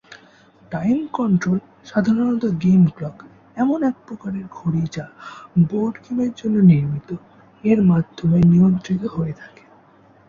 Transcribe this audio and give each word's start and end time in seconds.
Time 0.71 0.99
control 1.13 1.57
সাধারণত 1.85 2.43
game 2.61 2.83
clock, 2.87 3.17
এমন 3.57 3.79
এক 3.83 3.95
প্রকারের 4.07 4.45
ঘড়ি 4.51 4.83
যা 4.91 5.05
বোর্ড 5.69 5.95
গেমের 6.03 6.31
জন্য 6.37 6.55
নির্মিত, 6.63 7.09
এর 7.63 7.79
মাধ্যমে 7.81 8.37
নিয়ন্ত্রিত 8.43 9.03
হয়ে 9.07 9.33
থাকে। 9.33 9.63